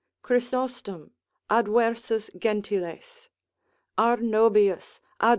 Chrysostom 0.23 1.11
advers. 1.47 2.31
Gentil. 2.35 2.97
Arnobius 3.99 4.99
adv. 5.19 5.29